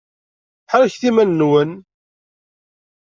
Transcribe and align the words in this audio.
Ḥerrket 0.71 1.03
iman-nwen! 1.09 1.71